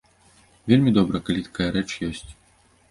Вельмі 0.73 0.95
добра, 0.97 1.23
калі 1.29 1.47
такая 1.51 1.69
рэч 1.77 1.89
ёсць. 2.11 2.29